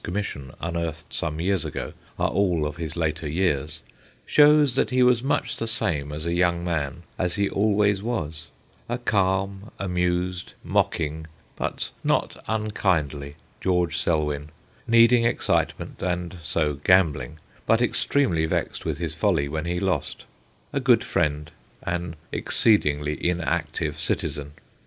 [0.03, 3.81] Com mission unearthed some years ago, are all of his later years
[4.25, 8.47] shows that he was much the same as a young man as he always was
[8.89, 14.49] a calm, amused, mocking, but not unkindly George Selwyn,
[14.87, 17.37] needing excite ment, and so gambling,
[17.67, 20.25] but extremely vexed with his folly when he lost;
[20.73, 21.51] a good friend,
[21.83, 24.53] an exceedingly inactive citizen.